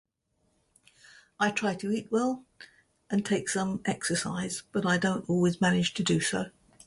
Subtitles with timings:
[1.39, 2.43] I try to eat well
[3.11, 6.49] and take some exercise, but I don't always manage to do so.